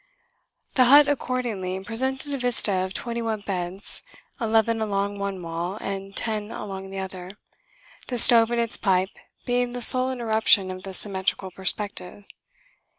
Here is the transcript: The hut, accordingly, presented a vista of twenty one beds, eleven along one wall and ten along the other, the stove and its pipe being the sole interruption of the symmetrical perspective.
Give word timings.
The 0.73 0.85
hut, 0.85 1.07
accordingly, 1.07 1.79
presented 1.83 2.33
a 2.33 2.37
vista 2.39 2.71
of 2.73 2.91
twenty 2.91 3.21
one 3.21 3.41
beds, 3.41 4.01
eleven 4.39 4.81
along 4.81 5.19
one 5.19 5.39
wall 5.43 5.77
and 5.79 6.15
ten 6.17 6.49
along 6.49 6.89
the 6.89 6.97
other, 6.97 7.37
the 8.07 8.17
stove 8.17 8.49
and 8.49 8.59
its 8.59 8.77
pipe 8.77 9.09
being 9.45 9.73
the 9.73 9.81
sole 9.83 10.09
interruption 10.09 10.71
of 10.71 10.81
the 10.81 10.95
symmetrical 10.95 11.51
perspective. 11.51 12.23